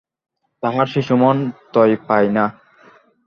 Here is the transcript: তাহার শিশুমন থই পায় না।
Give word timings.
তাহার 0.63 0.87
শিশুমন 0.87 1.35
থই 1.73 1.91
পায় 2.07 2.29
না। 2.29 2.45